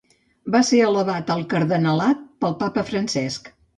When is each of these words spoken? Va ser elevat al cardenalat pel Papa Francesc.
Va 0.55 0.61
ser 0.69 0.79
elevat 0.85 1.29
al 1.35 1.45
cardenalat 1.51 2.25
pel 2.45 2.57
Papa 2.65 2.85
Francesc. 2.89 3.53